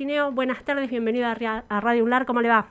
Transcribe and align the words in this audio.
Gineo, 0.00 0.30
buenas 0.30 0.62
tardes, 0.62 0.88
bienvenido 0.88 1.26
a 1.26 1.80
Radio 1.80 2.04
UNLAR, 2.04 2.24
¿cómo 2.24 2.40
le 2.40 2.48
va? 2.48 2.66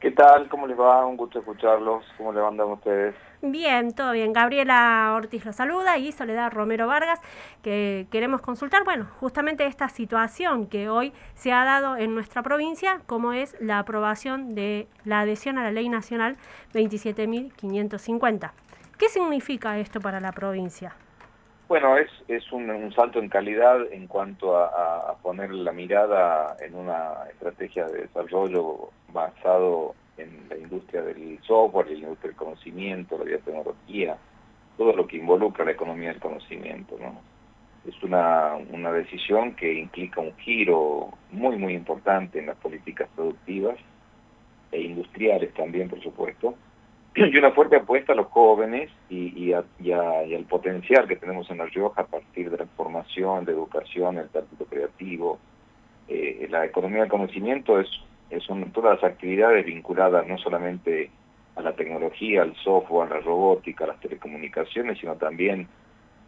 ¿Qué 0.00 0.10
tal? 0.12 0.48
¿Cómo 0.48 0.66
les 0.66 0.80
va? 0.80 1.04
Un 1.04 1.18
gusto 1.18 1.40
escucharlos. 1.40 2.06
¿Cómo 2.16 2.32
le 2.32 2.40
mandan 2.40 2.68
ustedes? 2.68 3.14
Bien, 3.42 3.92
todo 3.92 4.12
bien. 4.12 4.32
Gabriela 4.32 5.12
Ortiz 5.14 5.44
lo 5.44 5.52
saluda 5.52 5.98
y 5.98 6.10
Soledad 6.10 6.50
Romero 6.50 6.86
Vargas, 6.86 7.20
que 7.60 8.06
queremos 8.10 8.40
consultar, 8.40 8.82
bueno, 8.84 9.08
justamente 9.20 9.66
esta 9.66 9.90
situación 9.90 10.68
que 10.68 10.88
hoy 10.88 11.12
se 11.34 11.52
ha 11.52 11.66
dado 11.66 11.98
en 11.98 12.14
nuestra 12.14 12.42
provincia, 12.42 13.02
como 13.04 13.34
es 13.34 13.54
la 13.60 13.80
aprobación 13.80 14.54
de 14.54 14.88
la 15.04 15.20
adhesión 15.20 15.58
a 15.58 15.64
la 15.64 15.70
Ley 15.70 15.90
Nacional 15.90 16.38
27.550. 16.72 18.52
¿Qué 18.96 19.10
significa 19.10 19.78
esto 19.78 20.00
para 20.00 20.18
la 20.18 20.32
provincia? 20.32 20.96
Bueno, 21.68 21.98
es, 21.98 22.08
es 22.28 22.50
un, 22.50 22.90
salto 22.94 23.18
en 23.18 23.28
calidad 23.28 23.92
en 23.92 24.06
cuanto 24.06 24.56
a, 24.56 25.14
poner 25.22 25.50
la 25.50 25.70
mirada 25.70 26.56
en 26.60 26.74
una 26.74 27.24
estrategia 27.30 27.84
de 27.86 28.02
desarrollo 28.02 28.88
basado 29.12 29.94
en 30.16 30.48
la 30.48 30.56
industria 30.56 31.02
del 31.02 31.38
software, 31.42 31.88
la 31.88 31.98
industria 31.98 32.30
del 32.30 32.36
conocimiento, 32.36 33.18
la 33.18 33.24
biotecnología, 33.24 34.16
todo 34.78 34.94
lo 34.94 35.06
que 35.06 35.18
involucra 35.18 35.66
la 35.66 35.72
economía 35.72 36.08
del 36.08 36.20
conocimiento. 36.20 36.96
¿no? 36.98 37.20
Es 37.86 38.02
una, 38.02 38.54
una 38.70 38.90
decisión 38.90 39.54
que 39.54 39.70
implica 39.74 40.22
un 40.22 40.34
giro 40.38 41.10
muy, 41.30 41.58
muy 41.58 41.74
importante 41.74 42.38
en 42.38 42.46
las 42.46 42.56
políticas 42.56 43.10
productivas 43.14 43.76
e 44.72 44.80
industriales 44.80 45.52
también, 45.52 45.90
por 45.90 46.02
supuesto, 46.02 46.54
y 47.26 47.36
una 47.36 47.50
fuerte 47.50 47.76
apuesta 47.76 48.12
a 48.12 48.16
los 48.16 48.28
jóvenes 48.28 48.90
y, 49.10 49.52
al 49.52 50.44
potencial 50.48 51.08
que 51.08 51.16
tenemos 51.16 51.50
en 51.50 51.58
La 51.58 51.66
Rioja 51.66 52.02
a 52.02 52.06
partir 52.06 52.50
de 52.50 52.58
la 52.58 52.66
formación, 52.76 53.44
de 53.44 53.52
educación, 53.52 54.18
el 54.18 54.28
talento 54.28 54.64
creativo. 54.66 55.38
Eh, 56.06 56.46
la 56.50 56.64
economía 56.64 57.00
del 57.00 57.10
conocimiento 57.10 57.80
es, 57.80 57.88
son 58.46 58.70
todas 58.72 59.02
las 59.02 59.12
actividades 59.12 59.66
vinculadas 59.66 60.26
no 60.26 60.38
solamente 60.38 61.10
a 61.56 61.62
la 61.62 61.72
tecnología, 61.72 62.42
al 62.42 62.54
software, 62.56 63.10
a 63.10 63.16
la 63.16 63.20
robótica, 63.20 63.84
a 63.84 63.88
las 63.88 64.00
telecomunicaciones, 64.00 64.98
sino 64.98 65.16
también 65.16 65.66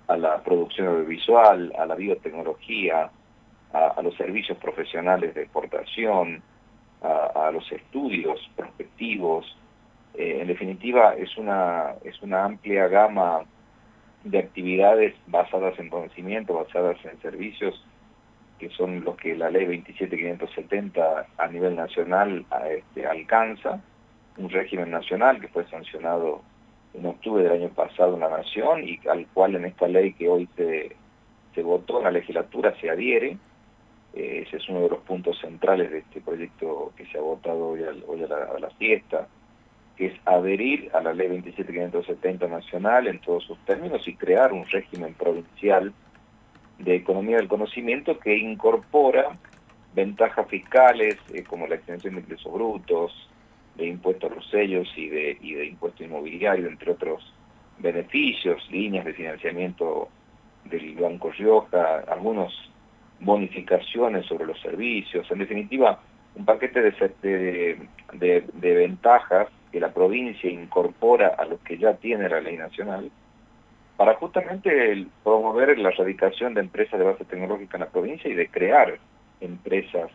a 0.08 0.16
la 0.16 0.42
producción 0.42 0.88
audiovisual, 0.88 1.72
a 1.78 1.86
la 1.86 1.94
biotecnología, 1.94 3.10
a, 3.72 4.02
los 4.02 4.16
servicios 4.16 4.58
profesionales 4.58 5.34
de 5.34 5.42
exportación, 5.42 6.42
a 7.00 7.50
los 7.52 7.70
estudios 7.70 8.40
prospectivos, 8.56 9.46
eh, 10.14 10.38
en 10.40 10.48
definitiva, 10.48 11.14
es 11.14 11.36
una, 11.36 11.94
es 12.04 12.20
una 12.22 12.44
amplia 12.44 12.88
gama 12.88 13.44
de 14.24 14.38
actividades 14.38 15.14
basadas 15.26 15.78
en 15.78 15.88
conocimiento, 15.88 16.54
basadas 16.54 16.96
en 17.04 17.20
servicios, 17.22 17.84
que 18.58 18.68
son 18.70 19.02
los 19.04 19.16
que 19.16 19.34
la 19.34 19.50
ley 19.50 19.64
27570 19.64 21.26
a 21.38 21.48
nivel 21.48 21.76
nacional 21.76 22.44
este, 22.70 23.06
alcanza, 23.06 23.80
un 24.36 24.50
régimen 24.50 24.90
nacional 24.90 25.40
que 25.40 25.48
fue 25.48 25.66
sancionado 25.68 26.42
en 26.92 27.06
octubre 27.06 27.42
del 27.42 27.52
año 27.52 27.68
pasado 27.70 28.14
en 28.14 28.20
la 28.20 28.30
Nación 28.30 28.86
y 28.86 29.00
al 29.08 29.26
cual 29.28 29.56
en 29.56 29.64
esta 29.64 29.86
ley 29.88 30.12
que 30.12 30.28
hoy 30.28 30.48
se, 30.56 30.96
se 31.54 31.62
votó 31.62 31.98
en 31.98 32.04
la 32.04 32.10
legislatura 32.10 32.74
se 32.80 32.90
adhiere. 32.90 33.38
Eh, 34.12 34.44
ese 34.46 34.56
es 34.56 34.68
uno 34.68 34.80
de 34.80 34.88
los 34.90 34.98
puntos 35.00 35.38
centrales 35.38 35.90
de 35.90 35.98
este 35.98 36.20
proyecto 36.20 36.92
que 36.96 37.06
se 37.06 37.16
ha 37.16 37.20
votado 37.20 37.68
hoy, 37.68 37.84
a 37.84 38.58
la 38.58 38.70
fiesta 38.70 39.28
que 40.00 40.06
es 40.06 40.14
adherir 40.24 40.88
a 40.94 41.02
la 41.02 41.12
ley 41.12 41.28
27570 41.28 42.48
nacional 42.48 43.06
en 43.06 43.18
todos 43.18 43.44
sus 43.44 43.58
términos 43.66 44.08
y 44.08 44.14
crear 44.14 44.50
un 44.50 44.64
régimen 44.64 45.12
provincial 45.12 45.92
de 46.78 46.94
economía 46.94 47.36
del 47.36 47.48
conocimiento 47.48 48.18
que 48.18 48.34
incorpora 48.34 49.36
ventajas 49.94 50.48
fiscales 50.48 51.18
eh, 51.34 51.44
como 51.44 51.66
la 51.66 51.74
extensión 51.74 52.14
de 52.14 52.22
ingresos 52.22 52.50
brutos, 52.50 53.28
de 53.76 53.88
impuestos 53.88 54.32
a 54.32 54.34
los 54.36 54.48
sellos 54.48 54.90
y 54.96 55.10
de, 55.10 55.36
y 55.38 55.52
de 55.52 55.66
impuesto 55.66 56.02
inmobiliario, 56.02 56.68
entre 56.68 56.92
otros 56.92 57.34
beneficios, 57.78 58.66
líneas 58.70 59.04
de 59.04 59.12
financiamiento 59.12 60.08
del 60.64 60.94
Banco 60.94 61.30
Rioja, 61.30 62.04
algunos 62.08 62.54
bonificaciones 63.20 64.24
sobre 64.24 64.46
los 64.46 64.58
servicios, 64.62 65.30
en 65.30 65.40
definitiva, 65.40 66.00
un 66.36 66.46
paquete 66.46 66.80
de, 66.80 67.76
de 68.14 68.74
ventajas 68.74 69.48
que 69.70 69.80
la 69.80 69.92
provincia 69.92 70.50
incorpora 70.50 71.28
a 71.28 71.44
los 71.44 71.60
que 71.60 71.78
ya 71.78 71.94
tiene 71.94 72.28
la 72.28 72.40
ley 72.40 72.56
nacional, 72.56 73.10
para 73.96 74.14
justamente 74.14 75.06
promover 75.22 75.78
la 75.78 75.90
erradicación 75.90 76.54
de 76.54 76.60
empresas 76.60 76.98
de 76.98 77.04
base 77.04 77.24
tecnológica 77.24 77.76
en 77.76 77.82
la 77.82 77.90
provincia 77.90 78.30
y 78.30 78.34
de 78.34 78.48
crear 78.48 78.98
empresas 79.40 80.10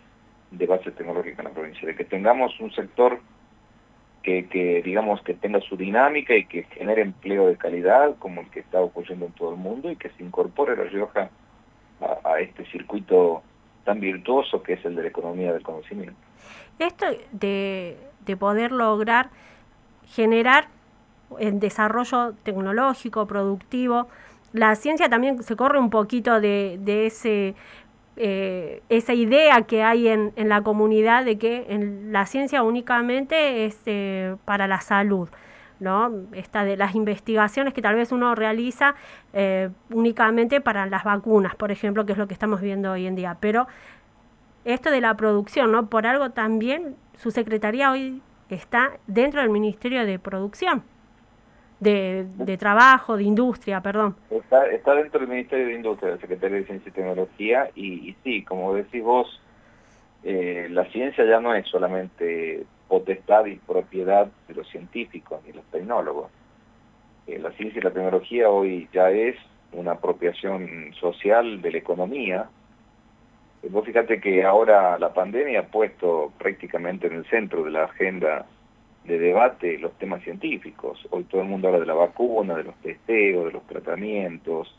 de 0.51 0.65
base 0.65 0.91
tecnológica 0.91 1.41
en 1.41 1.47
la 1.49 1.53
provincia, 1.53 1.87
de 1.87 1.95
que 1.95 2.05
tengamos 2.05 2.59
un 2.59 2.71
sector 2.71 3.19
que, 4.23 4.81
digamos 4.83 5.21
que 5.21 5.35
tenga 5.35 5.61
su 5.61 5.77
dinámica 5.77 6.35
y 6.35 6.45
que 6.45 6.63
genere 6.63 7.03
empleo 7.03 7.47
de 7.47 7.57
calidad 7.57 8.15
como 8.17 8.41
el 8.41 8.49
que 8.49 8.61
está 8.61 8.81
ocurriendo 8.81 9.27
en 9.27 9.33
todo 9.33 9.51
el 9.51 9.57
mundo 9.57 9.91
y 9.91 9.97
que 9.97 10.09
se 10.09 10.23
incorpore 10.23 10.75
La 10.75 10.85
Rioja 10.85 11.29
a, 12.01 12.29
a 12.29 12.39
este 12.39 12.65
circuito 12.65 13.43
tan 13.83 13.99
virtuoso 13.99 14.63
que 14.63 14.73
es 14.73 14.85
el 14.85 14.95
de 14.95 15.03
la 15.03 15.09
economía 15.09 15.53
del 15.53 15.61
conocimiento. 15.61 16.17
Esto 16.79 17.05
de, 17.31 17.97
de 18.25 18.37
poder 18.37 18.71
lograr 18.71 19.29
generar 20.07 20.67
el 21.39 21.59
desarrollo 21.59 22.33
tecnológico, 22.43 23.25
productivo. 23.25 24.07
La 24.53 24.75
ciencia 24.75 25.09
también 25.09 25.43
se 25.43 25.55
corre 25.55 25.79
un 25.79 25.89
poquito 25.89 26.39
de, 26.39 26.79
ese, 27.05 27.55
eh, 28.15 28.81
esa 28.89 29.13
idea 29.13 29.63
que 29.63 29.83
hay 29.83 30.07
en, 30.07 30.33
la 30.37 30.61
comunidad 30.61 31.25
de 31.25 31.37
que 31.37 31.65
en 31.69 32.13
la 32.13 32.25
ciencia 32.25 32.63
únicamente 32.63 33.65
es 33.65 33.77
eh, 33.85 34.35
para 34.45 34.67
la 34.67 34.81
salud. 34.81 35.29
¿no? 35.77 36.09
Esta 36.31 36.63
de 36.63 36.77
las 36.77 36.95
investigaciones 36.95 37.73
que 37.73 37.81
tal 37.81 37.95
vez 37.95 38.13
uno 38.13 38.33
realiza 38.33 38.95
eh, 39.33 39.69
únicamente 39.89 40.61
para 40.61 40.85
las 40.85 41.03
vacunas, 41.03 41.53
por 41.55 41.69
ejemplo, 41.69 42.05
que 42.05 42.13
es 42.13 42.17
lo 42.17 42.27
que 42.27 42.33
estamos 42.33 42.61
viendo 42.61 42.93
hoy 42.93 43.05
en 43.07 43.15
día. 43.15 43.35
Pero 43.41 43.67
esto 44.63 44.89
de 44.89 45.01
la 45.01 45.15
producción, 45.17 45.73
¿no? 45.73 45.87
Por 45.89 46.07
algo 46.07 46.31
también 46.31 46.95
su 47.17 47.31
secretaría 47.31 47.91
hoy 47.91 48.21
está 48.49 48.97
dentro 49.07 49.41
del 49.41 49.49
Ministerio 49.49 50.05
de 50.05 50.19
Producción, 50.19 50.83
de, 51.79 52.57
Trabajo, 52.57 53.17
de 53.17 53.23
Industria, 53.23 53.81
perdón. 53.81 54.15
Está, 54.29 54.67
está, 54.67 54.95
dentro 54.95 55.19
del 55.19 55.29
Ministerio 55.29 55.67
de 55.67 55.73
Industria, 55.73 56.11
del 56.11 56.21
Secretario 56.21 56.57
de 56.57 56.65
Ciencia 56.65 56.89
y 56.89 56.91
Tecnología, 56.91 57.69
y, 57.75 58.15
sí, 58.23 58.43
como 58.43 58.73
decís 58.73 59.03
vos, 59.03 59.41
eh, 60.23 60.67
la 60.71 60.85
ciencia 60.85 61.25
ya 61.25 61.39
no 61.39 61.53
es 61.53 61.67
solamente 61.67 62.65
potestad 62.87 63.45
y 63.45 63.55
propiedad 63.57 64.27
de 64.47 64.53
los 64.53 64.67
científicos 64.69 65.41
y 65.47 65.53
los 65.53 65.65
tecnólogos. 65.65 66.31
Eh, 67.27 67.39
la 67.39 67.51
ciencia 67.51 67.79
y 67.79 67.83
la 67.83 67.91
tecnología 67.91 68.49
hoy 68.49 68.87
ya 68.93 69.09
es 69.09 69.35
una 69.71 69.93
apropiación 69.93 70.93
social 70.99 71.61
de 71.61 71.71
la 71.71 71.77
economía, 71.77 72.49
Vos 73.69 73.85
fíjate 73.85 74.19
que 74.19 74.43
ahora 74.43 74.97
la 74.99 75.13
pandemia 75.13 75.61
ha 75.61 75.67
puesto 75.67 76.31
prácticamente 76.37 77.07
en 77.07 77.13
el 77.13 77.25
centro 77.25 77.63
de 77.63 77.71
la 77.71 77.85
agenda 77.85 78.45
de 79.05 79.17
debate 79.17 79.79
los 79.79 79.97
temas 79.97 80.23
científicos. 80.23 81.07
Hoy 81.09 81.23
todo 81.23 81.41
el 81.41 81.47
mundo 81.47 81.67
habla 81.67 81.79
de 81.79 81.85
la 81.85 81.93
vacuna, 81.93 82.55
de 82.55 82.63
los 82.63 82.75
testeos, 82.75 83.45
de 83.45 83.51
los 83.51 83.65
tratamientos, 83.65 84.75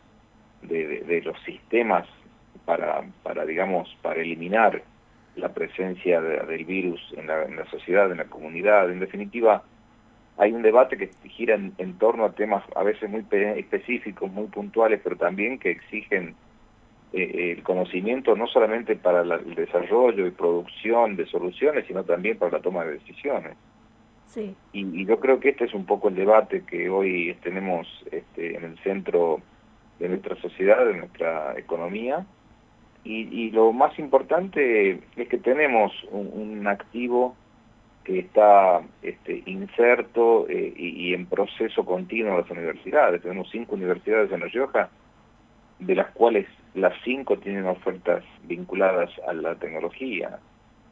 de, 0.62 1.22
los 1.24 1.40
sistemas 1.42 2.06
para, 2.64 3.04
para, 3.22 3.44
digamos, 3.44 3.96
para 4.02 4.20
eliminar 4.20 4.82
la 5.36 5.52
presencia 5.52 6.20
del 6.20 6.64
virus 6.64 7.00
en 7.16 7.26
la, 7.26 7.66
sociedad, 7.70 8.10
en 8.10 8.18
la 8.18 8.24
comunidad. 8.24 8.90
En 8.90 9.00
definitiva, 9.00 9.64
hay 10.38 10.52
un 10.52 10.62
debate 10.62 10.96
que 10.96 11.10
gira 11.28 11.54
en 11.54 11.98
torno 11.98 12.24
a 12.24 12.32
temas 12.32 12.64
a 12.74 12.82
veces 12.82 13.10
muy 13.10 13.24
específicos, 13.30 14.30
muy 14.30 14.46
puntuales, 14.46 15.00
pero 15.02 15.16
también 15.16 15.58
que 15.58 15.70
exigen 15.70 16.34
eh, 17.12 17.54
el 17.56 17.62
conocimiento 17.62 18.34
no 18.34 18.46
solamente 18.46 18.96
para 18.96 19.20
el 19.20 19.54
desarrollo 19.54 20.26
y 20.26 20.32
producción 20.32 21.16
de 21.16 21.26
soluciones, 21.26 21.86
sino 21.86 22.04
también 22.04 22.36
para 22.36 22.52
la 22.52 22.60
toma 22.60 22.84
de 22.84 22.94
decisiones. 22.94 23.56
Sí. 24.26 24.54
Y, 24.72 25.06
yo 25.06 25.20
creo 25.20 25.38
que 25.38 25.50
este 25.50 25.64
es 25.64 25.74
un 25.74 25.86
poco 25.86 26.08
el 26.08 26.16
debate 26.16 26.64
que 26.66 26.90
hoy 26.90 27.36
tenemos 27.42 27.86
este, 28.10 28.56
en 28.56 28.64
el 28.64 28.78
centro 28.80 29.40
de 30.00 30.08
nuestra 30.08 30.36
sociedad, 30.36 30.84
de 30.84 30.94
nuestra 30.94 31.58
economía. 31.58 32.26
Y, 33.04 33.52
lo 33.52 33.72
más 33.72 33.96
importante 34.00 35.00
es 35.14 35.28
que 35.28 35.38
tenemos 35.38 35.92
un, 36.10 36.66
activo 36.66 37.36
que 38.02 38.18
está 38.18 38.82
este, 39.00 39.44
inserto 39.46 40.48
eh, 40.48 40.74
y, 40.76 40.88
y, 40.88 41.14
en 41.14 41.26
proceso 41.26 41.84
continuo 41.84 42.32
en 42.32 42.40
las 42.40 42.50
universidades. 42.50 43.22
Tenemos 43.22 43.48
cinco 43.52 43.76
universidades 43.76 44.32
en 44.32 44.40
La 44.40 44.46
Rioja 44.46 44.90
de 45.78 45.94
las 45.94 46.10
cuales 46.12 46.46
las 46.76 46.94
cinco 47.04 47.38
tienen 47.38 47.66
ofertas 47.66 48.22
vinculadas 48.44 49.10
a 49.26 49.32
la 49.32 49.54
tecnología, 49.54 50.38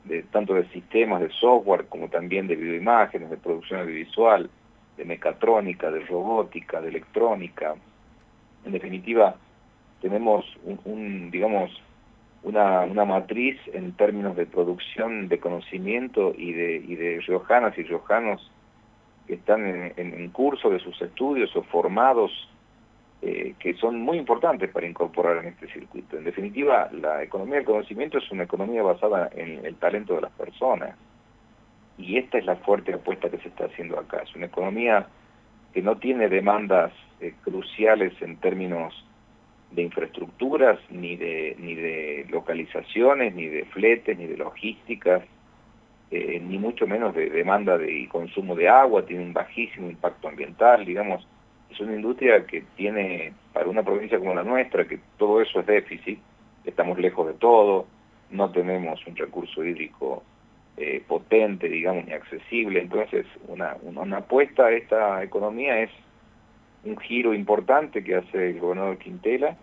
de, 0.04 0.22
tanto 0.24 0.54
de 0.54 0.66
sistemas 0.70 1.20
de 1.20 1.30
software 1.30 1.86
como 1.86 2.08
también 2.08 2.46
de 2.46 2.56
videoimágenes, 2.56 3.30
de 3.30 3.36
producción 3.36 3.80
audiovisual, 3.80 4.50
de 4.96 5.04
mecatrónica, 5.04 5.90
de 5.90 6.00
robótica, 6.00 6.80
de 6.80 6.88
electrónica. 6.88 7.74
En 8.64 8.72
definitiva, 8.72 9.36
tenemos 10.00 10.44
un, 10.84 11.30
digamos, 11.30 11.70
una, 12.42 12.86
matriz 13.04 13.58
en 13.72 13.92
términos 13.92 14.36
de 14.36 14.46
producción 14.46 15.28
de 15.28 15.38
conocimiento 15.38 16.34
y 16.36 16.52
de, 16.52 16.76
y 16.76 16.94
de 16.94 17.20
riojanas 17.26 17.76
y 17.78 17.82
riojanos 17.82 18.50
que 19.26 19.34
están 19.34 19.92
en, 19.96 20.30
curso 20.30 20.70
de 20.70 20.78
sus 20.80 21.00
estudios 21.00 21.54
o 21.56 21.62
formados 21.62 22.30
eh, 23.26 23.54
que 23.58 23.72
son 23.72 24.00
muy 24.00 24.18
importantes 24.18 24.70
para 24.70 24.86
incorporar 24.86 25.38
en 25.38 25.46
este 25.46 25.66
circuito. 25.68 26.18
En 26.18 26.24
definitiva, 26.24 26.90
la 26.92 27.22
economía 27.22 27.54
del 27.54 27.64
conocimiento 27.64 28.18
es 28.18 28.30
una 28.30 28.42
economía 28.42 28.82
basada 28.82 29.30
en 29.34 29.64
el 29.64 29.76
talento 29.76 30.14
de 30.14 30.20
las 30.20 30.32
personas 30.32 30.94
y 31.96 32.18
esta 32.18 32.36
es 32.36 32.44
la 32.44 32.56
fuerte 32.56 32.92
apuesta 32.92 33.30
que 33.30 33.38
se 33.38 33.48
está 33.48 33.64
haciendo 33.64 33.98
acá. 33.98 34.18
Es 34.24 34.36
una 34.36 34.44
economía 34.44 35.06
que 35.72 35.80
no 35.80 35.96
tiene 35.96 36.28
demandas 36.28 36.92
eh, 37.18 37.32
cruciales 37.42 38.12
en 38.20 38.36
términos 38.36 38.92
de 39.70 39.84
infraestructuras, 39.84 40.78
ni 40.90 41.16
de, 41.16 41.56
ni 41.58 41.74
de 41.74 42.26
localizaciones, 42.28 43.34
ni 43.34 43.46
de 43.46 43.64
fletes, 43.64 44.18
ni 44.18 44.26
de 44.26 44.36
logísticas, 44.36 45.22
eh, 46.10 46.42
ni 46.44 46.58
mucho 46.58 46.86
menos 46.86 47.14
de 47.14 47.30
demanda 47.30 47.78
de 47.78 48.06
consumo 48.10 48.54
de 48.54 48.68
agua, 48.68 49.06
tiene 49.06 49.24
un 49.24 49.32
bajísimo 49.32 49.88
impacto 49.88 50.28
ambiental, 50.28 50.84
digamos, 50.84 51.26
es 51.70 51.80
una 51.80 51.94
industria 51.94 52.46
que 52.46 52.64
tiene, 52.76 53.32
para 53.52 53.68
una 53.68 53.82
provincia 53.82 54.18
como 54.18 54.34
la 54.34 54.44
nuestra, 54.44 54.86
que 54.86 55.00
todo 55.18 55.40
eso 55.40 55.60
es 55.60 55.66
déficit, 55.66 56.18
estamos 56.64 56.98
lejos 56.98 57.26
de 57.26 57.34
todo, 57.34 57.86
no 58.30 58.50
tenemos 58.50 59.04
un 59.06 59.16
recurso 59.16 59.64
hídrico 59.64 60.22
eh, 60.76 61.02
potente, 61.06 61.68
digamos, 61.68 62.04
ni 62.06 62.12
accesible, 62.12 62.80
entonces 62.80 63.26
una, 63.48 63.76
una 63.82 64.18
apuesta 64.18 64.66
a 64.66 64.72
esta 64.72 65.22
economía 65.22 65.80
es 65.80 65.90
un 66.84 66.96
giro 66.98 67.34
importante 67.34 68.04
que 68.04 68.16
hace 68.16 68.50
el 68.50 68.60
gobernador 68.60 68.98
Quintela 68.98 69.56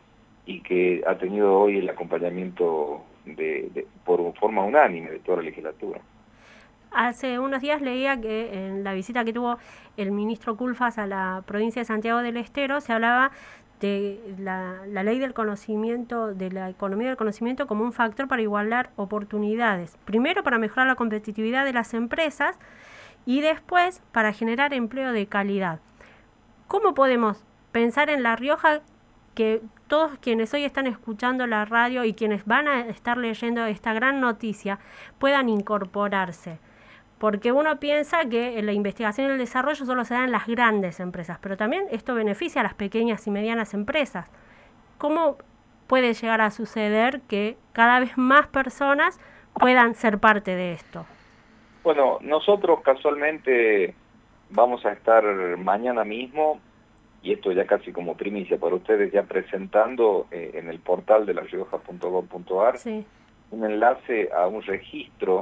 y 0.45 0.61
que 0.61 1.03
ha 1.05 1.17
tenido 1.17 1.59
hoy 1.59 1.77
el 1.77 1.89
acompañamiento 1.89 3.03
de, 3.25 3.85
por 4.05 4.33
forma 4.35 4.63
unánime 4.63 5.11
de 5.11 5.19
toda 5.19 5.37
la 5.37 5.43
legislatura. 5.43 6.01
Hace 6.91 7.39
unos 7.39 7.61
días 7.61 7.81
leía 7.81 8.19
que 8.19 8.67
en 8.67 8.83
la 8.83 8.93
visita 8.93 9.23
que 9.23 9.31
tuvo 9.31 9.57
el 9.95 10.11
ministro 10.11 10.57
Culfas 10.57 10.97
a 10.97 11.07
la 11.07 11.41
provincia 11.45 11.81
de 11.81 11.85
Santiago 11.85 12.19
del 12.19 12.35
Estero 12.35 12.81
se 12.81 12.91
hablaba 12.91 13.31
de 13.79 14.35
la, 14.37 14.81
la, 14.87 15.01
ley 15.01 15.17
del 15.17 15.33
conocimiento, 15.33 16.33
de 16.33 16.51
la 16.51 16.69
economía 16.69 17.07
del 17.07 17.17
conocimiento 17.17 17.65
como 17.65 17.85
un 17.85 17.93
factor 17.93 18.27
para 18.27 18.41
igualar 18.41 18.89
oportunidades. 18.97 19.97
Primero 20.03 20.43
para 20.43 20.57
mejorar 20.57 20.85
la 20.87 20.95
competitividad 20.95 21.63
de 21.63 21.71
las 21.71 21.93
empresas 21.93 22.59
y 23.25 23.39
después 23.39 24.01
para 24.11 24.33
generar 24.33 24.73
empleo 24.73 25.13
de 25.13 25.27
calidad. 25.27 25.79
¿Cómo 26.67 26.93
podemos 26.93 27.45
pensar 27.71 28.09
en 28.09 28.21
La 28.21 28.35
Rioja 28.35 28.81
que 29.33 29.61
todos 29.87 30.17
quienes 30.19 30.53
hoy 30.53 30.65
están 30.65 30.87
escuchando 30.87 31.47
la 31.47 31.63
radio 31.63 32.03
y 32.03 32.13
quienes 32.13 32.45
van 32.45 32.67
a 32.67 32.81
estar 32.81 33.17
leyendo 33.17 33.65
esta 33.65 33.93
gran 33.93 34.19
noticia 34.19 34.77
puedan 35.19 35.47
incorporarse? 35.47 36.59
Porque 37.21 37.51
uno 37.51 37.79
piensa 37.79 38.25
que 38.25 38.59
la 38.63 38.71
investigación 38.71 39.27
y 39.27 39.33
el 39.33 39.37
desarrollo 39.37 39.85
solo 39.85 40.05
se 40.05 40.15
da 40.15 40.23
en 40.23 40.31
las 40.31 40.47
grandes 40.47 40.99
empresas, 40.99 41.37
pero 41.39 41.55
también 41.55 41.85
esto 41.91 42.15
beneficia 42.15 42.61
a 42.61 42.63
las 42.63 42.73
pequeñas 42.73 43.27
y 43.27 43.29
medianas 43.29 43.75
empresas. 43.75 44.27
¿Cómo 44.97 45.37
puede 45.85 46.15
llegar 46.15 46.41
a 46.41 46.49
suceder 46.49 47.21
que 47.29 47.57
cada 47.73 47.99
vez 47.99 48.17
más 48.17 48.47
personas 48.47 49.19
puedan 49.53 49.93
ser 49.93 50.17
parte 50.17 50.55
de 50.55 50.71
esto? 50.71 51.05
Bueno, 51.83 52.17
nosotros 52.21 52.81
casualmente 52.81 53.93
vamos 54.49 54.83
a 54.83 54.91
estar 54.91 55.23
mañana 55.59 56.03
mismo, 56.03 56.59
y 57.21 57.33
esto 57.33 57.51
ya 57.51 57.67
casi 57.67 57.91
como 57.91 58.17
primicia 58.17 58.57
para 58.57 58.73
ustedes, 58.73 59.11
ya 59.11 59.21
presentando 59.21 60.25
eh, 60.31 60.53
en 60.55 60.69
el 60.69 60.79
portal 60.79 61.27
de 61.27 61.35
la 61.35 61.41
rioja.gov.ar 61.41 62.79
un 63.51 63.65
enlace 63.65 64.29
a 64.35 64.47
un 64.47 64.63
registro 64.63 65.41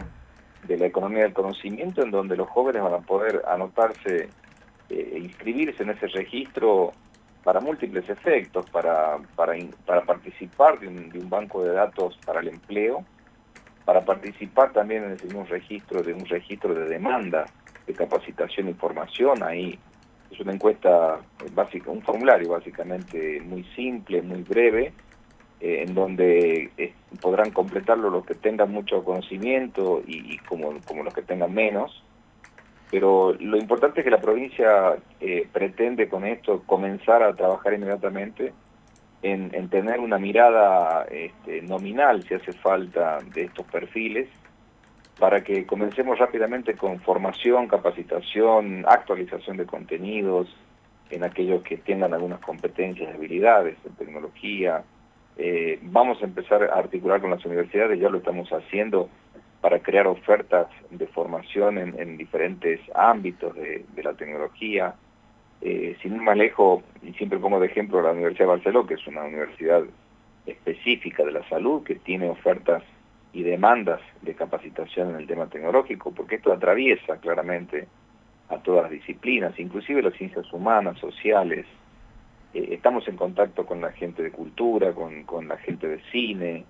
de 0.63 0.77
la 0.77 0.85
economía 0.85 1.23
del 1.23 1.33
conocimiento 1.33 2.03
en 2.03 2.11
donde 2.11 2.35
los 2.35 2.49
jóvenes 2.49 2.83
van 2.83 2.93
a 2.93 2.99
poder 2.99 3.41
anotarse 3.47 4.29
eh, 4.89 5.11
e 5.13 5.19
inscribirse 5.19 5.83
en 5.83 5.91
ese 5.91 6.07
registro 6.07 6.91
para 7.43 7.59
múltiples 7.59 8.07
efectos, 8.09 8.69
para, 8.69 9.17
para, 9.35 9.53
para 9.85 10.01
participar 10.03 10.79
de 10.79 10.87
un, 10.87 11.09
de 11.09 11.19
un, 11.19 11.29
banco 11.29 11.63
de 11.63 11.71
datos 11.71 12.17
para 12.25 12.41
el 12.41 12.49
empleo, 12.49 13.05
para 13.85 14.03
participar 14.03 14.71
también 14.73 15.03
en 15.03 15.11
mismo 15.13 15.45
registro 15.45 16.03
de 16.03 16.13
un 16.13 16.25
registro 16.25 16.73
de 16.73 16.85
demanda 16.85 17.45
de 17.87 17.93
capacitación 17.93 18.69
y 18.69 18.73
formación. 18.73 19.41
Ahí 19.41 19.79
es 20.29 20.39
una 20.39 20.53
encuesta 20.53 21.19
básica, 21.53 21.89
un 21.89 22.01
formulario 22.01 22.49
básicamente 22.49 23.41
muy 23.41 23.63
simple, 23.75 24.21
muy 24.21 24.43
breve, 24.43 24.93
eh, 25.59 25.83
en 25.85 25.93
donde 25.93 26.71
eh, 26.77 26.93
podrán 27.21 27.51
completarlo 27.51 28.09
los 28.09 28.25
que 28.25 28.35
tengan 28.35 28.71
mucho 28.71 29.03
conocimiento 29.03 30.01
y, 30.05 30.37
como, 30.39 30.73
como 30.85 31.03
los 31.03 31.13
que 31.13 31.21
tengan 31.21 31.53
menos. 31.53 32.03
Pero 32.91 33.33
lo 33.39 33.57
importante 33.57 33.99
es 33.99 34.03
que 34.03 34.09
la 34.09 34.21
provincia 34.21 34.97
eh, 35.19 35.47
pretende 35.51 36.09
con 36.09 36.25
esto 36.25 36.63
comenzar 36.65 37.21
a 37.21 37.35
trabajar 37.35 37.73
inmediatamente 37.73 38.53
en, 39.21 39.53
en 39.53 39.69
tener 39.69 39.99
una 39.99 40.17
mirada 40.17 41.05
este, 41.11 41.61
nominal, 41.61 42.23
si 42.23 42.33
hace 42.33 42.53
falta, 42.53 43.19
de 43.33 43.43
estos 43.43 43.65
perfiles, 43.65 44.27
para 45.19 45.43
que 45.43 45.65
comencemos 45.65 46.17
rápidamente 46.17 46.75
con 46.75 46.99
formación, 47.01 47.67
capacitación, 47.67 48.85
actualización 48.87 49.57
de 49.57 49.65
contenidos 49.65 50.47
en 51.09 51.23
aquellos 51.23 51.61
que 51.63 51.77
tengan 51.77 52.13
algunas 52.13 52.39
competencias, 52.39 53.13
habilidades 53.13 53.77
en 53.85 53.93
tecnología. 53.95 54.83
Eh, 55.41 55.79
vamos 55.83 56.21
a 56.21 56.25
empezar 56.25 56.63
a 56.63 56.77
articular 56.77 57.21
con 57.21 57.29
las 57.29 57.45
universidades, 57.45 57.97
ya 57.97 58.09
lo 58.09 58.17
estamos 58.17 58.49
haciendo, 58.51 59.09
para 59.61 59.79
crear 59.79 60.05
ofertas 60.05 60.67
de 60.89 61.07
formación 61.07 61.77
en, 61.77 62.17
diferentes 62.17 62.81
ámbitos 62.93 63.55
de, 63.55 63.85
la 64.03 64.13
tecnología. 64.15 64.95
Eh, 65.61 65.95
sin 66.01 66.15
ir 66.15 66.21
más 66.21 66.37
y 66.37 67.13
siempre 67.13 67.39
pongo 67.39 67.59
de 67.59 67.67
ejemplo 67.67 68.01
la 68.01 68.11
Universidad 68.11 68.45
de 68.45 68.51
Barcelona, 68.55 68.87
que 68.87 68.93
es 68.95 69.07
una 69.07 69.23
universidad 69.23 69.83
específica 70.45 71.23
de 71.23 71.31
la 71.31 71.47
salud, 71.47 71.83
que 71.83 71.95
tiene 71.95 72.29
ofertas 72.29 72.83
y 73.31 73.43
demandas 73.43 74.01
de 74.21 74.35
capacitación 74.35 75.11
en 75.11 75.15
el 75.17 75.27
tema 75.27 75.47
tecnológico, 75.47 76.11
porque 76.11 76.35
esto 76.35 76.51
atraviesa 76.51 77.17
claramente 77.17 77.87
a 78.49 78.57
todas 78.57 78.83
las 78.83 78.91
disciplinas, 78.91 79.57
inclusive 79.57 80.01
las 80.01 80.15
ciencias 80.15 80.51
humanas, 80.51 80.97
sociales. 80.99 81.65
Eh, 82.53 82.69
estamos 82.71 83.07
en 83.07 83.15
contacto 83.15 83.65
con 83.65 83.81
la 83.81 83.91
gente 83.91 84.23
de 84.23 84.31
cultura, 84.31 84.93
con, 84.93 85.47
la 85.47 85.57
gente 85.57 85.87
de 85.87 86.01
cine, 86.11 86.65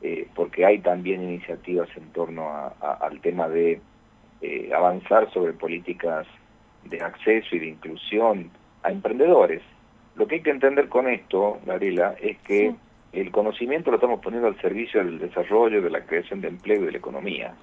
eh, 0.00 0.26
porque 0.34 0.64
hay 0.64 0.78
también 0.78 1.22
iniciativas 1.22 1.88
en 1.96 2.10
torno 2.12 2.48
al 2.80 3.20
tema 3.20 3.48
de 3.48 3.80
eh, 4.40 4.70
avanzar 4.74 5.30
sobre 5.32 5.52
políticas 5.52 6.26
de 6.84 7.00
acceso 7.00 7.56
y 7.56 7.58
de 7.58 7.66
inclusión 7.66 8.50
a 8.82 8.90
emprendedores. 8.90 9.62
Lo 10.16 10.26
que 10.26 10.36
hay 10.36 10.42
que 10.42 10.50
entender 10.50 10.88
con 10.88 11.08
esto, 11.08 11.58
Gabriela, 11.66 12.14
es 12.20 12.38
que 12.38 12.74
el 13.12 13.30
conocimiento 13.30 13.90
lo 13.90 13.96
estamos 13.96 14.20
poniendo 14.20 14.48
al 14.48 14.60
servicio 14.60 15.04
del 15.04 15.18
desarrollo, 15.18 15.82
de 15.82 15.90
la 15.90 16.04
creación 16.04 16.40
de 16.40 16.48
empleo 16.48 16.82
y 16.82 16.86
de 16.86 16.92
la 16.92 16.98
economía. 16.98 17.54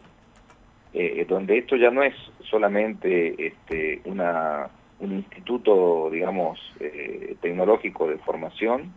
Donde 1.27 1.57
esto 1.57 1.75
ya 1.75 1.91
no 1.91 2.03
es 2.03 2.15
solamente 2.49 3.47
este, 3.47 3.99
una, 4.05 4.69
un 4.99 5.13
instituto, 5.13 6.09
digamos, 6.11 6.59
eh, 6.79 7.35
tecnológico 7.41 8.07
de 8.07 8.17
formación 8.19 8.93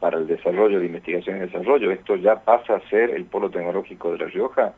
para 0.00 0.18
el 0.18 0.26
desarrollo 0.26 0.80
de 0.80 0.86
investigación 0.86 1.36
y 1.36 1.40
desarrollo, 1.40 1.90
esto 1.90 2.16
ya 2.16 2.44
pasa 2.44 2.76
a 2.76 2.88
ser 2.90 3.10
el 3.10 3.24
polo 3.24 3.50
tecnológico 3.50 4.12
de 4.12 4.18
La 4.18 4.26
Rioja, 4.26 4.74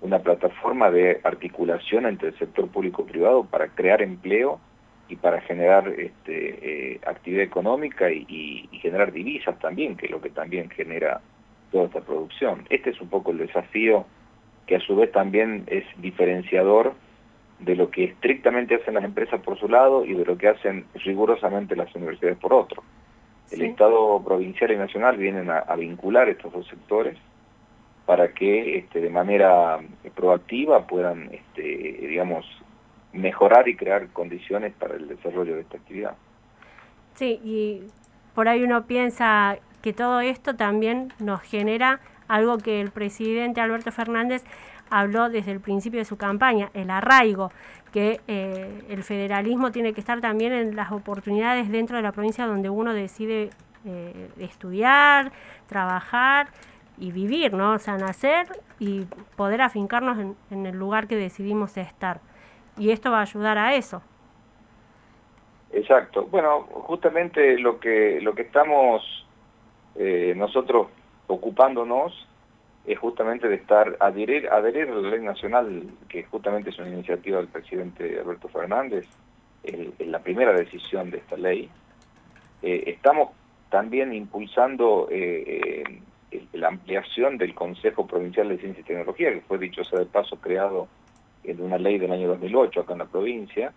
una 0.00 0.18
plataforma 0.18 0.90
de 0.90 1.20
articulación 1.24 2.06
entre 2.06 2.28
el 2.28 2.38
sector 2.38 2.68
público 2.68 3.02
y 3.02 3.12
privado 3.12 3.44
para 3.44 3.68
crear 3.68 4.02
empleo 4.02 4.60
y 5.08 5.16
para 5.16 5.40
generar 5.40 5.88
este, 5.88 6.94
eh, 6.94 7.00
actividad 7.06 7.44
económica 7.44 8.10
y, 8.10 8.68
generar 8.82 9.12
divisas 9.12 9.58
también, 9.58 9.96
que 9.96 10.06
es 10.06 10.12
lo 10.12 10.20
que 10.20 10.30
también 10.30 10.68
genera 10.70 11.20
toda 11.72 11.84
esta 11.84 12.00
producción. 12.00 12.64
Este 12.68 12.90
es 12.90 13.00
un 13.00 13.08
poco 13.08 13.30
el 13.30 13.38
desafío 13.38 14.04
que 14.66 14.76
a 14.76 14.80
su 14.80 14.94
vez 14.96 15.10
también 15.12 15.64
es 15.68 15.84
diferenciador 15.96 16.94
de 17.58 17.74
lo 17.74 17.90
que 17.90 18.04
estrictamente 18.04 18.74
hacen 18.74 18.94
las 18.94 19.04
empresas 19.04 19.40
por 19.40 19.58
su 19.58 19.68
lado 19.68 20.04
y 20.04 20.14
de 20.14 20.24
lo 20.24 20.36
que 20.36 20.48
hacen 20.48 20.86
rigurosamente 20.94 21.76
las 21.76 21.94
universidades 21.94 22.38
por 22.38 22.52
otro. 22.52 22.82
El 23.50 23.62
Estado 23.62 24.22
provincial 24.24 24.72
y 24.72 24.76
nacional 24.76 25.16
vienen 25.16 25.48
a, 25.50 25.74
vincular 25.76 26.28
estos 26.28 26.52
dos 26.52 26.66
sectores 26.66 27.16
para 28.04 28.28
que 28.32 28.78
este, 28.78 29.00
de 29.00 29.10
manera 29.10 29.78
proactiva 30.14 30.86
puedan, 30.86 31.32
este, 31.32 31.62
digamos, 31.62 32.44
mejorar 33.12 33.68
y 33.68 33.76
crear 33.76 34.08
condiciones 34.08 34.72
para 34.74 34.94
el 34.94 35.08
desarrollo 35.08 35.54
de 35.54 35.62
esta 35.62 35.76
actividad. 35.76 36.16
Sí, 37.14 37.40
y 37.42 37.82
por 38.34 38.48
ahí 38.48 38.62
uno 38.62 38.86
piensa 38.86 39.58
que 39.80 39.92
todo 39.92 40.20
esto 40.20 40.56
también 40.56 41.12
nos 41.20 41.40
genera 41.42 42.00
algo 42.28 42.58
que 42.58 42.80
el 42.80 42.90
presidente 42.90 43.60
Alberto 43.60 43.92
Fernández 43.92 44.44
habló 44.90 45.28
desde 45.28 45.52
el 45.52 45.60
principio 45.60 45.98
de 45.98 46.04
su 46.04 46.16
campaña, 46.16 46.70
el 46.74 46.90
arraigo, 46.90 47.50
que 47.92 48.20
eh, 48.28 48.82
el 48.88 49.02
federalismo 49.02 49.72
tiene 49.72 49.92
que 49.92 50.00
estar 50.00 50.20
también 50.20 50.52
en 50.52 50.76
las 50.76 50.92
oportunidades 50.92 51.70
dentro 51.70 51.96
de 51.96 52.02
la 52.02 52.12
provincia 52.12 52.46
donde 52.46 52.68
uno 52.68 52.92
decide 52.92 53.50
eh, 53.84 54.30
estudiar, 54.38 55.32
trabajar, 55.68 56.48
y 56.98 57.12
vivir, 57.12 57.52
¿no? 57.52 57.72
O 57.72 57.78
sea, 57.78 57.96
nacer 57.98 58.46
y 58.78 59.04
poder 59.36 59.60
afincarnos 59.60 60.18
en, 60.18 60.36
en, 60.50 60.66
el 60.66 60.76
lugar 60.76 61.06
que 61.06 61.16
decidimos 61.16 61.76
estar. 61.76 62.20
Y 62.78 62.90
esto 62.90 63.10
va 63.10 63.18
a 63.18 63.22
ayudar 63.22 63.58
a 63.58 63.74
eso. 63.74 64.02
Exacto. 65.72 66.26
Bueno, 66.30 66.62
justamente 66.62 67.58
lo 67.58 67.78
que, 67.78 68.18
lo 68.22 68.34
que 68.34 68.42
estamos 68.42 69.26
eh, 69.94 70.34
nosotros 70.36 70.88
ocupándonos 71.26 72.12
es 72.86 72.98
justamente 72.98 73.48
de 73.48 73.56
estar 73.56 73.96
adherir, 74.00 74.48
adherir 74.48 74.88
a 74.88 74.94
la 74.94 75.10
ley 75.10 75.20
nacional, 75.20 75.82
que 76.08 76.22
justamente 76.24 76.70
es 76.70 76.78
una 76.78 76.88
iniciativa 76.88 77.38
del 77.38 77.48
presidente 77.48 78.18
Alberto 78.20 78.48
Fernández, 78.48 79.06
en 79.64 80.12
la 80.12 80.20
primera 80.20 80.52
decisión 80.52 81.10
de 81.10 81.18
esta 81.18 81.36
ley. 81.36 81.68
Eh, 82.62 82.84
estamos 82.86 83.30
también 83.68 84.12
impulsando 84.12 85.08
eh, 85.10 85.82
la 86.52 86.68
ampliación 86.68 87.36
del 87.36 87.54
Consejo 87.54 88.06
Provincial 88.06 88.48
de 88.48 88.58
Ciencia 88.58 88.80
y 88.80 88.84
Tecnología, 88.84 89.32
que 89.32 89.40
fue 89.40 89.58
dicho 89.58 89.82
sea 89.82 89.98
de 89.98 90.06
paso 90.06 90.36
creado 90.36 90.86
en 91.44 91.60
una 91.60 91.78
ley 91.78 91.98
del 91.98 92.12
año 92.12 92.28
2008 92.28 92.80
acá 92.80 92.92
en 92.92 92.98
la 93.00 93.06
provincia, 93.06 93.72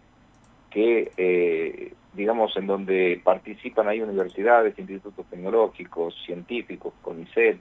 que, 0.69 1.11
eh, 1.17 1.93
digamos, 2.13 2.55
en 2.57 2.67
donde 2.67 3.19
participan 3.23 3.87
hay 3.87 4.01
universidades, 4.01 4.77
institutos 4.77 5.25
tecnológicos, 5.27 6.15
científicos, 6.25 6.93
CONICET, 7.01 7.59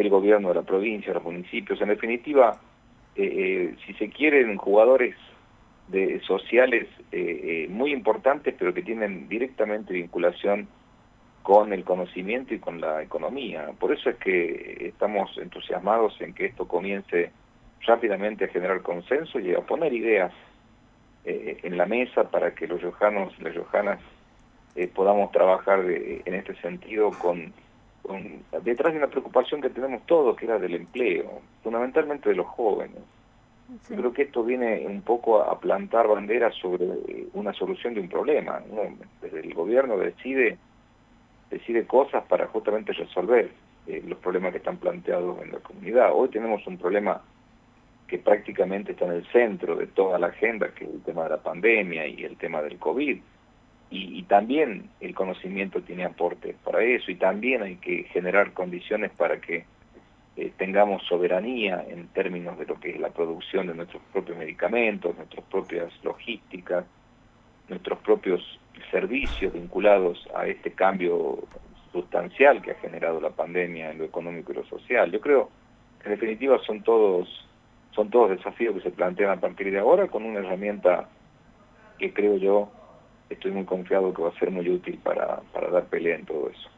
el 0.00 0.10
gobierno 0.10 0.48
de 0.48 0.54
la 0.54 0.62
provincia, 0.62 1.12
los 1.12 1.24
municipios, 1.24 1.80
en 1.80 1.88
definitiva, 1.88 2.60
eh, 3.16 3.22
eh, 3.24 3.76
si 3.86 3.94
se 3.94 4.08
quieren 4.10 4.56
jugadores 4.56 5.16
sociales 6.26 6.86
muy 7.70 7.94
importantes, 7.94 8.54
pero 8.58 8.74
que 8.74 8.82
tienen 8.82 9.26
directamente 9.26 9.94
vinculación 9.94 10.68
con 11.42 11.72
el 11.72 11.82
conocimiento 11.82 12.52
y 12.52 12.58
con 12.58 12.78
la 12.78 13.02
economía. 13.02 13.70
Por 13.80 13.94
eso 13.94 14.10
es 14.10 14.16
que 14.16 14.88
estamos 14.88 15.30
entusiasmados 15.38 16.20
en 16.20 16.34
que 16.34 16.44
esto 16.44 16.68
comience 16.68 17.30
rápidamente 17.86 18.44
a 18.44 18.48
generar 18.48 18.82
consenso 18.82 19.40
y 19.40 19.54
a 19.54 19.60
poner 19.60 19.94
ideas 19.94 20.30
eh, 21.24 21.58
en 21.62 21.76
la 21.76 21.86
mesa 21.86 22.30
para 22.30 22.54
que 22.54 22.66
los 22.66 22.80
yojanos 22.80 23.32
y 23.38 23.44
las 23.44 23.54
yojanas 23.54 23.98
eh, 24.76 24.88
podamos 24.88 25.32
trabajar 25.32 25.80
en 25.88 26.34
este 26.34 26.54
sentido 26.60 27.10
con, 27.10 27.52
detrás 28.62 28.92
de 28.92 28.98
una 28.98 29.08
preocupación 29.08 29.60
que 29.60 29.70
tenemos 29.70 30.04
todos, 30.06 30.36
que 30.36 30.46
era 30.46 30.58
del 30.58 30.74
empleo, 30.74 31.40
fundamentalmente 31.62 32.28
de 32.28 32.36
los 32.36 32.46
jóvenes. 32.46 33.02
creo 33.86 34.12
que 34.12 34.22
esto 34.22 34.42
viene 34.42 34.86
un 34.86 35.02
poco 35.02 35.42
a 35.42 35.58
plantar 35.58 36.08
banderas 36.08 36.54
sobre 36.54 36.86
una 37.34 37.52
solución 37.52 37.94
de 37.94 38.00
un 38.00 38.08
problema. 38.08 38.60
Desde 39.20 39.40
el 39.40 39.54
gobierno 39.54 39.96
decide, 39.98 40.58
decide 41.50 41.86
cosas 41.86 42.24
para 42.24 42.46
justamente 42.46 42.92
resolver 42.92 43.50
eh, 43.86 44.02
los 44.06 44.18
problemas 44.18 44.52
que 44.52 44.58
están 44.58 44.76
planteados 44.78 45.40
en 45.42 45.52
la 45.52 45.58
comunidad. 45.60 46.10
Hoy 46.12 46.28
tenemos 46.28 46.66
un 46.66 46.78
problema 46.78 47.22
que 48.06 48.18
prácticamente 48.18 48.92
está 48.92 49.04
en 49.04 49.12
el 49.12 49.26
centro 49.26 49.76
de 49.76 49.86
toda 49.86 50.18
la 50.18 50.28
agenda, 50.28 50.68
que 50.74 50.84
es 50.84 50.90
el 50.90 51.02
tema 51.02 51.24
de 51.24 51.30
la 51.30 51.42
pandemia 51.42 52.06
y 52.06 52.24
el 52.24 52.36
tema 52.36 52.62
del 52.62 52.78
COVID. 52.78 53.18
Y, 53.90 54.22
también 54.24 54.90
el 55.00 55.14
conocimiento 55.14 55.80
tiene 55.80 56.04
aportes 56.04 56.54
para 56.62 56.82
eso 56.82 57.10
y 57.10 57.14
también 57.14 57.62
hay 57.62 57.76
que 57.76 58.04
generar 58.04 58.52
condiciones 58.52 59.10
para 59.12 59.40
que 59.40 59.64
eh, 60.36 60.52
tengamos 60.58 61.02
soberanía 61.06 61.82
en 61.88 62.08
términos 62.08 62.58
de 62.58 62.66
lo 62.66 62.78
que 62.78 62.90
es 62.90 63.00
la 63.00 63.08
producción 63.08 63.66
de 63.66 63.74
nuestros 63.74 64.02
propios 64.12 64.36
medicamentos, 64.36 65.16
nuestras 65.16 65.42
propias 65.46 65.90
logísticas, 66.04 66.84
nuestros 67.70 67.98
propios 68.00 68.60
servicios 68.90 69.54
vinculados 69.54 70.28
a 70.34 70.46
este 70.46 70.72
cambio 70.72 71.38
sustancial 71.90 72.60
que 72.60 72.72
ha 72.72 72.74
generado 72.74 73.20
la 73.20 73.30
pandemia 73.30 73.90
en 73.90 73.98
lo 73.98 74.04
económico 74.04 74.52
y 74.52 74.56
lo 74.56 74.64
social. 74.66 75.10
Yo 75.10 75.20
creo 75.22 75.48
que 76.00 76.08
en 76.08 76.14
definitiva 76.14 76.58
son 76.66 76.82
todos 76.82 77.48
son 77.92 78.10
todos 78.10 78.30
desafíos 78.30 78.76
que 78.76 78.82
se 78.82 78.90
plantean 78.90 79.30
a 79.30 79.40
partir 79.40 79.72
de 79.72 79.80
ahora 79.80 80.06
con 80.06 80.24
una 80.24 80.38
herramienta 80.38 81.08
que 81.98 82.12
creo 82.12 82.36
yo, 82.36 82.70
estoy 83.30 83.50
muy 83.52 83.64
confiado 83.64 84.12
que 84.12 84.22
va 84.22 84.28
a 84.30 84.38
ser 84.38 84.50
muy 84.50 84.68
útil 84.68 84.98
para, 85.02 85.40
para 85.52 85.70
dar 85.70 85.84
pelea 85.86 86.16
en 86.16 86.24
todo 86.24 86.48
eso. 86.48 86.68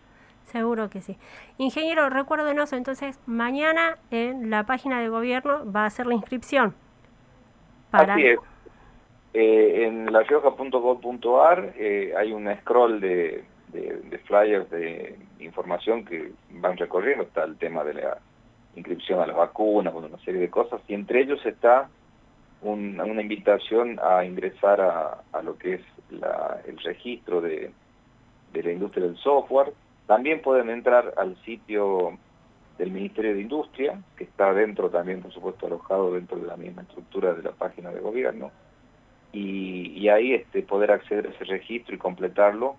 Seguro 0.45 0.91
que 0.91 1.01
sí. 1.01 1.17
Ingeniero, 1.59 2.11
recuérdenos 2.11 2.73
entonces, 2.73 3.19
mañana 3.27 3.99
en 4.11 4.51
la 4.51 4.65
página 4.65 5.01
de 5.01 5.09
gobierno 5.09 5.71
va 5.71 5.85
a 5.85 5.91
ser 5.91 6.07
la 6.07 6.15
inscripción. 6.15 6.75
Para... 7.91 8.15
Así 8.15 8.27
es. 8.27 8.39
Eh, 9.33 9.87
en 9.87 10.13
larioja.gov.ar 10.13 11.75
eh, 11.77 12.13
hay 12.19 12.33
un 12.33 12.53
scroll 12.63 13.01
de, 13.01 13.45
de, 13.69 14.01
de, 14.03 14.19
flyers 14.19 14.69
de 14.71 15.17
información 15.39 16.05
que 16.05 16.33
van 16.51 16.77
recorriendo, 16.77 17.23
está 17.23 17.45
el 17.45 17.57
tema 17.57 17.85
de 17.85 17.95
la 17.95 18.19
inscripción 18.75 19.21
a 19.21 19.27
las 19.29 19.37
vacunas, 19.37 19.95
una 19.95 20.19
serie 20.25 20.41
de 20.41 20.51
cosas, 20.51 20.81
y 20.89 20.95
entre 20.95 21.21
ellos 21.21 21.47
está 21.47 21.89
una 22.63 23.23
invitación 23.23 23.99
a 24.03 24.25
ingresar 24.25 24.81
a, 24.81 25.43
lo 25.43 25.57
que 25.57 25.75
es 25.75 25.81
el 26.67 26.79
registro 26.79 27.41
de, 27.41 27.73
la 28.53 28.73
industria 28.73 29.07
del 29.07 29.17
software. 29.17 29.73
También 30.07 30.43
pueden 30.43 30.71
entrar 30.71 31.15
al 31.17 31.37
sitio 31.45 32.19
del 32.79 32.91
Ministerio 32.91 33.35
de 33.35 33.41
Industria, 33.41 34.01
que 34.17 34.25
está 34.25 34.53
dentro 34.53 34.91
también, 34.91 35.23
por 35.23 35.33
supuesto, 35.33 35.67
alojado 35.67 36.15
dentro 36.15 36.39
de 36.39 36.47
la 36.47 36.57
misma 36.57 36.83
estructura 36.83 37.35
de 37.35 37.43
la 37.43 37.53
página 37.53 37.91
de 37.91 38.01
gobierno, 38.01 38.51
y, 39.33 40.09
ahí 40.09 40.35
este, 40.35 40.63
poder 40.63 40.91
acceder 40.91 41.27
a 41.27 41.31
ese 41.31 41.45
registro 41.45 41.95
y 41.95 41.99
completarlo 41.99 42.77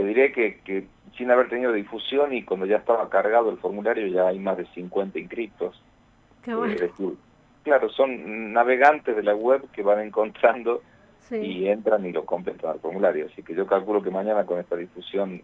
te 0.00 0.06
diré 0.06 0.32
que, 0.32 0.86
sin 1.18 1.30
haber 1.30 1.50
tenido 1.50 1.74
difusión 1.74 2.32
y 2.32 2.42
cuando 2.42 2.64
ya 2.64 2.78
estaba 2.78 3.10
cargado 3.10 3.50
el 3.50 3.58
formulario 3.58 4.06
ya 4.06 4.28
hay 4.28 4.38
más 4.38 4.56
de 4.56 4.64
50 4.66 5.18
inscritos. 5.18 5.78
Qué 6.42 6.54
bueno. 6.54 6.72
Eh, 6.72 6.90
claro, 7.62 7.88
son 7.90 8.52
navegantes 8.52 9.16
de 9.16 9.22
la 9.22 9.34
web 9.34 9.70
que 9.72 9.82
van 9.82 10.00
encontrando 10.00 10.82
y 11.30 11.68
entran 11.68 12.04
y 12.04 12.12
lo 12.12 12.24
completan 12.24 12.72
al 12.72 12.80
formulario. 12.80 13.26
Así 13.26 13.42
que 13.42 13.54
yo 13.54 13.66
calculo 13.66 14.02
que 14.02 14.10
mañana 14.10 14.44
con 14.44 14.58
esta 14.58 14.76
difusión 14.76 15.42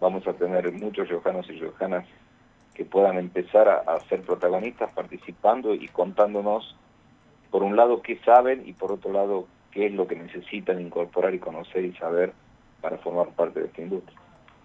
vamos 0.00 0.26
a 0.26 0.34
tener 0.34 0.70
muchos 0.72 1.08
riojanos 1.08 1.48
y 1.48 1.58
riojanas 1.58 2.06
que 2.74 2.84
puedan 2.84 3.18
empezar 3.18 3.68
a, 3.68 3.78
a, 3.78 4.00
ser 4.00 4.22
protagonistas 4.22 4.92
participando 4.92 5.74
y 5.74 5.88
contándonos, 5.88 6.76
por 7.50 7.62
un 7.62 7.76
lado, 7.76 8.02
qué 8.02 8.18
saben 8.24 8.62
y 8.66 8.72
por 8.72 8.92
otro 8.92 9.12
lado, 9.12 9.46
qué 9.70 9.86
es 9.86 9.92
lo 9.92 10.06
que 10.06 10.16
necesitan 10.16 10.80
incorporar 10.80 11.34
y 11.34 11.38
conocer 11.38 11.84
y 11.84 11.92
saber 11.94 12.32
para 12.80 12.98
formar 12.98 13.28
parte 13.28 13.60
de 13.60 13.66
esta 13.66 13.82
industria. 13.82 14.18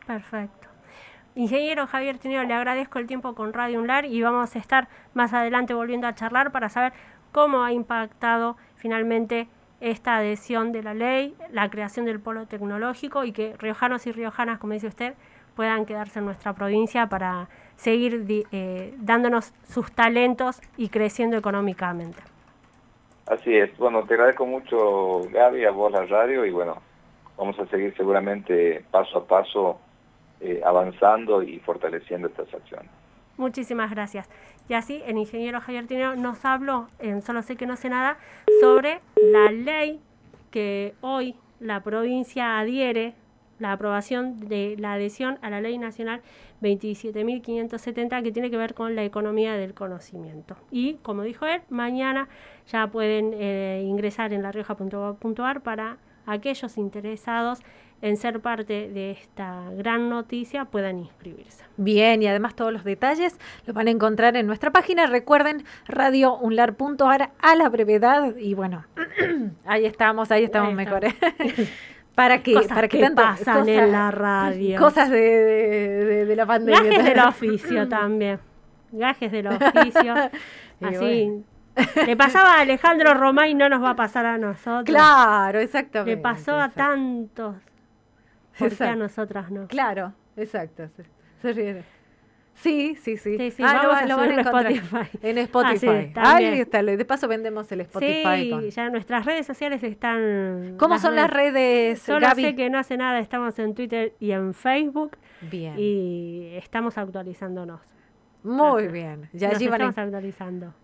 Perfecto. 0.06 0.68
Ingeniero 1.36 1.88
Javier 1.88 2.17
Tineo, 2.17 2.43
le 2.43 2.53
agradezco 2.53 3.00
el 3.00 3.07
tiempo 3.07 3.36
con 3.36 3.53
Radio 3.53 3.79
UNLAR 3.79 4.05
y 4.05 4.21
vamos 4.21 4.55
a 4.55 4.59
estar 4.59 4.88
más 5.13 5.33
adelante 5.33 5.74
volviendo 5.74 6.07
a 6.07 6.15
charlar 6.15 6.51
para 6.51 6.69
saber 6.69 6.93
cómo 7.31 7.63
ha 7.63 7.71
impactado 7.71 8.57
finalmente 8.75 9.48
esta 9.79 10.17
adhesión 10.17 10.71
de 10.71 10.83
la 10.83 10.93
ley, 10.93 11.36
la 11.51 11.69
creación 11.69 12.05
del 12.05 12.19
polo 12.19 12.48
tecnológico 12.48 13.24
y 13.24 13.31
que 13.31 13.55
riojanos 13.57 14.05
y 14.07 14.12
riojanas, 14.12 14.59
como 14.59 14.74
dice 14.74 14.88
usted, 14.88 15.13
puedan 15.55 15.86
quedarse 15.86 16.19
en 16.19 16.25
nuestra 16.25 16.53
provincia 16.53 17.07
para 17.07 17.48
seguir 17.75 18.25
eh, 18.51 18.93
dándonos 18.98 19.53
sus 19.63 19.91
talentos 19.91 20.62
y 20.77 20.89
creciendo 20.89 21.38
económicamente. 21.38 22.21
Así 23.27 23.55
es. 23.55 23.77
Bueno, 23.77 24.03
te 24.03 24.15
agradezco 24.15 24.45
mucho, 24.45 25.21
Gaby, 25.31 25.65
a 25.65 25.71
vos 25.71 25.91
la 25.91 26.05
radio 26.05 26.45
y 26.45 26.51
bueno, 26.51 26.81
vamos 27.38 27.57
a 27.59 27.65
seguir 27.67 27.95
seguramente 27.95 28.83
paso 28.91 29.19
a 29.19 29.25
paso 29.25 29.79
eh, 30.41 30.62
avanzando 30.65 31.43
y 31.43 31.60
fortaleciendo 31.60 32.27
estas 32.27 32.53
acciones. 32.53 32.89
Muchísimas 33.38 33.89
gracias. 33.91 34.29
Y 34.67 34.74
así 34.74 35.01
el 35.05 35.17
ingeniero 35.17 35.62
Javier 35.62 35.88
Tineo 35.88 36.15
nos 36.15 36.43
habló, 36.46 36.88
en 37.00 37.22
Solo 37.22 37.41
sé 37.41 37.55
que 37.55 37.65
no 37.65 37.75
sé 37.75 37.89
nada, 37.89 38.17
sobre 38.62 39.00
la 39.15 39.51
ley 39.51 40.01
que 40.51 40.93
hoy 41.01 41.36
la 41.60 41.81
provincia 41.81 42.60
adhiere, 42.60 43.13
la 43.60 43.74
aprobación 43.74 44.39
de 44.48 44.75
la 44.77 44.93
adhesión 44.93 45.38
a 45.41 45.50
la 45.50 45.62
ley 45.62 45.77
nacional 45.77 46.22
27.570 46.62 48.24
que 48.24 48.31
tiene 48.31 48.50
que 48.50 48.58
ver 48.58 48.74
con 48.74 48.96
la 48.96 49.03
economía 49.03 49.53
del 49.53 49.74
conocimiento. 49.74 50.55
Y 50.72 50.96
como 50.96 51.24
dijo 51.24 51.46
él, 51.46 51.62
mañana 51.69 52.29
ya 52.67 52.88
pueden 52.88 53.34
eh, 53.34 53.84
ingresar 53.86 54.34
en 54.34 54.43
larioja.gov.ar 54.43 55.62
para 55.62 55.98
aquellos 56.25 56.77
interesados 56.77 57.60
en 58.01 58.18
ser 58.18 58.39
parte 58.39 58.89
de 58.89 59.12
esta 59.12 59.63
gran 59.72 60.10
noticia 60.10 60.65
puedan 60.65 61.00
inscribirse. 61.00 61.63
Bien, 61.77 62.22
y 62.24 62.27
además 62.27 62.56
todos 62.56 62.72
los 62.72 62.84
detalles 62.84 63.38
los 63.65 63.75
van 63.75 63.88
a 63.88 63.91
encontrar 63.91 64.36
en 64.38 64.48
nuestra 64.48 64.72
página. 64.72 65.06
Recuerden, 65.08 65.63
radiounlar.ar 65.88 67.32
a 67.39 67.56
la 67.56 67.70
brevedad. 67.70 68.36
Y 68.38 68.53
bueno, 68.53 68.86
ahí 69.65 69.86
estamos, 69.86 70.32
ahí 70.32 70.44
estamos 70.44 70.74
mejor. 70.74 71.03
para 72.15 72.41
que, 72.44 72.60
para 72.68 72.88
que, 72.88 73.00
tanto, 73.00 73.22
pasan 73.22 73.68
en 73.68 73.91
la 73.91 74.12
radio. 74.12 74.77
Cosas 74.77 75.10
de, 75.10 76.25
de, 76.25 76.36
la 76.36 76.46
pandemia. 76.46 76.84
Gajes 76.84 77.06
del 77.06 77.20
oficio 77.27 77.88
también. 77.88 78.39
Gajes 78.91 79.32
del 79.32 79.48
oficio. 79.48 80.13
Así. 80.82 81.44
Le 82.06 82.18
pasaba 82.18 82.56
a 82.56 82.62
Alejandro 82.62 83.13
Román 83.13 83.50
y 83.50 83.53
no 83.53 83.70
nos 83.70 83.82
va 83.82 83.91
a 83.91 83.96
pasar 83.96 84.25
a 84.25 84.38
nosotros. 84.38 84.84
Claro, 84.84 85.60
exactamente. 85.60 86.15
Le 86.15 86.22
pasó 86.22 86.58
a 86.58 86.70
tantos. 86.70 87.56
¿Por 88.59 88.75
qué 88.77 88.83
a 88.83 88.95
nosotras 88.95 89.49
no? 89.51 89.67
Claro, 89.67 90.13
exacto. 90.37 90.89
Se, 91.41 91.83
Sí, 92.55 92.97
sí, 93.01 93.15
sí. 93.15 93.37
Sí, 93.37 93.51
sí, 93.51 93.63
Ah, 93.65 93.73
vamos 93.75 93.85
lo, 93.85 93.93
a 93.93 94.05
lo 94.05 94.17
van 94.17 94.31
a 94.31 94.41
encontrar 94.41 94.71
Spotify. 94.73 95.17
en 95.21 95.37
Spotify. 95.37 96.11
Ah, 96.15 96.37
sí, 96.39 96.43
Ahí 96.45 96.59
está. 96.59 96.83
De 96.83 97.05
paso 97.05 97.29
vendemos 97.29 97.71
el 97.71 97.79
Spotify. 97.81 98.43
Sí, 98.43 98.49
con- 98.49 98.69
ya 98.69 98.89
nuestras 98.89 99.25
redes 99.25 99.45
sociales 99.45 99.81
están... 99.81 100.75
¿Cómo 100.77 100.99
son 100.99 101.15
las 101.15 101.29
redes, 101.29 102.01
Solo 102.01 102.27
Gaby? 102.27 102.43
sé 102.43 102.55
que 102.55 102.69
no 102.69 102.77
hace 102.77 102.97
nada, 102.97 103.19
estamos 103.19 103.57
en 103.59 103.75
Twitter 103.75 104.13
y 104.19 104.31
en 104.31 104.53
Facebook 104.53 105.17
Bien. 105.49 105.75
y 105.77 106.51
estamos 106.57 106.97
actualizándonos. 106.97 107.79
Muy 108.43 108.84
Ajá. 108.84 108.91
bien. 108.91 109.29
Ya 109.34 109.50
Nos 109.50 109.58
allí, 109.58 109.67
van 109.67 109.81
a, 109.81 109.93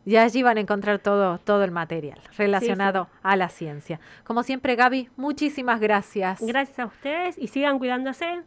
ya 0.05 0.23
allí 0.23 0.43
van 0.43 0.57
a 0.57 0.59
encontrar 0.59 0.99
todo, 0.99 1.37
todo 1.37 1.63
el 1.63 1.71
material 1.71 2.19
relacionado 2.37 3.07
a 3.23 3.35
la 3.37 3.47
ciencia. 3.49 3.99
Como 4.25 4.43
siempre, 4.43 4.75
Gaby, 4.75 5.09
muchísimas 5.15 5.79
gracias. 5.79 6.41
Gracias 6.41 6.79
a 6.79 6.85
ustedes 6.85 7.37
y 7.37 7.47
sigan 7.47 7.79
cuidándose. 7.79 8.41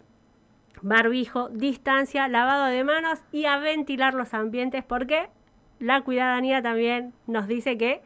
Barbijo, 0.83 1.49
distancia, 1.49 2.29
lavado 2.29 2.67
de 2.67 2.85
manos 2.85 3.21
y 3.33 3.47
a 3.47 3.59
ventilar 3.59 4.15
los 4.15 4.35
ambientes 4.35 4.85
porque 4.85 5.29
la 5.81 6.03
cuidadanía 6.03 6.63
también 6.63 7.15
nos 7.27 7.49
dice 7.49 7.79
que 7.79 8.03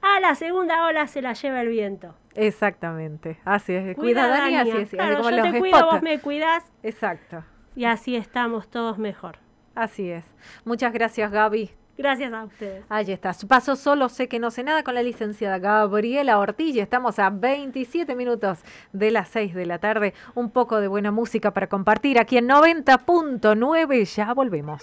a 0.00 0.20
la 0.20 0.34
segunda 0.34 0.86
ola 0.86 1.06
se 1.06 1.20
la 1.20 1.32
lleva 1.32 1.60
el 1.60 1.68
viento. 1.68 2.14
Exactamente. 2.34 3.38
Así 3.44 3.74
es. 3.74 3.96
Cuidadanía, 3.96 4.62
así 4.62 4.70
es. 4.70 4.94
así 4.94 4.96
como 5.16 5.30
yo 5.30 5.36
los 5.36 5.52
te 5.52 5.58
cuido, 5.58 5.84
vos 5.84 6.02
me 6.02 6.18
cuidás 6.20 6.64
Exacto. 6.82 7.44
y 7.76 7.84
así 7.84 8.16
estamos 8.16 8.68
todos 8.68 8.98
mejor. 8.98 9.38
Así 9.74 10.10
es. 10.10 10.24
Muchas 10.64 10.92
gracias, 10.92 11.30
Gaby. 11.30 11.70
Gracias 11.96 12.32
a 12.32 12.44
ustedes. 12.44 12.84
Ahí 12.88 13.12
está. 13.12 13.34
Paso 13.46 13.76
solo, 13.76 14.08
sé 14.08 14.26
que 14.26 14.38
no 14.38 14.50
sé 14.50 14.64
nada 14.64 14.82
con 14.82 14.94
la 14.94 15.02
licenciada 15.02 15.58
Gabriela 15.58 16.38
Ortilla. 16.38 16.82
Estamos 16.82 17.18
a 17.18 17.30
27 17.30 18.16
minutos 18.16 18.58
de 18.92 19.10
las 19.10 19.28
6 19.28 19.54
de 19.54 19.66
la 19.66 19.78
tarde. 19.78 20.14
Un 20.34 20.50
poco 20.50 20.80
de 20.80 20.88
buena 20.88 21.10
música 21.10 21.52
para 21.52 21.68
compartir 21.68 22.18
aquí 22.18 22.38
en 22.38 22.48
90.9. 22.48 24.04
Ya 24.16 24.32
volvemos. 24.32 24.82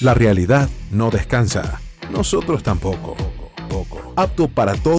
La 0.00 0.12
realidad 0.12 0.68
no 0.90 1.10
descansa. 1.10 1.80
Nosotros 2.10 2.62
tampoco. 2.62 3.16
Poco. 3.68 4.12
Apto 4.16 4.48
para 4.48 4.74
todo. 4.74 4.92